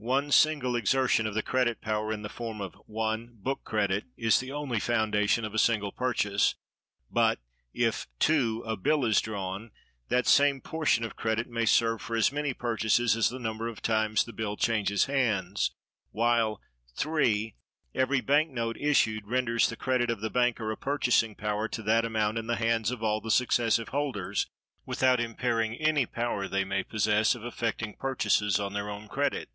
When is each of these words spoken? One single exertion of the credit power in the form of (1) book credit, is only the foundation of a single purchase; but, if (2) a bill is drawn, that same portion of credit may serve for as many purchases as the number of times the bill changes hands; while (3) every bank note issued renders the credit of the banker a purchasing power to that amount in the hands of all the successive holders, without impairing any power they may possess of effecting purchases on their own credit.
One 0.00 0.30
single 0.30 0.76
exertion 0.76 1.26
of 1.26 1.34
the 1.34 1.42
credit 1.42 1.80
power 1.80 2.12
in 2.12 2.22
the 2.22 2.28
form 2.28 2.60
of 2.60 2.74
(1) 2.86 3.38
book 3.42 3.64
credit, 3.64 4.04
is 4.16 4.40
only 4.48 4.76
the 4.76 4.80
foundation 4.82 5.44
of 5.44 5.54
a 5.54 5.58
single 5.58 5.90
purchase; 5.90 6.54
but, 7.10 7.40
if 7.74 8.06
(2) 8.20 8.62
a 8.64 8.76
bill 8.76 9.04
is 9.04 9.20
drawn, 9.20 9.72
that 10.08 10.28
same 10.28 10.60
portion 10.60 11.02
of 11.02 11.16
credit 11.16 11.48
may 11.50 11.64
serve 11.64 12.00
for 12.00 12.14
as 12.14 12.30
many 12.30 12.54
purchases 12.54 13.16
as 13.16 13.28
the 13.28 13.40
number 13.40 13.66
of 13.66 13.82
times 13.82 14.22
the 14.22 14.32
bill 14.32 14.56
changes 14.56 15.06
hands; 15.06 15.72
while 16.12 16.60
(3) 16.94 17.56
every 17.92 18.20
bank 18.20 18.52
note 18.52 18.76
issued 18.78 19.26
renders 19.26 19.68
the 19.68 19.74
credit 19.74 20.10
of 20.10 20.20
the 20.20 20.30
banker 20.30 20.70
a 20.70 20.76
purchasing 20.76 21.34
power 21.34 21.66
to 21.66 21.82
that 21.82 22.04
amount 22.04 22.38
in 22.38 22.46
the 22.46 22.54
hands 22.54 22.92
of 22.92 23.02
all 23.02 23.20
the 23.20 23.32
successive 23.32 23.88
holders, 23.88 24.46
without 24.86 25.18
impairing 25.18 25.74
any 25.74 26.06
power 26.06 26.46
they 26.46 26.62
may 26.62 26.84
possess 26.84 27.34
of 27.34 27.44
effecting 27.44 27.96
purchases 27.96 28.60
on 28.60 28.74
their 28.74 28.88
own 28.88 29.08
credit. 29.08 29.48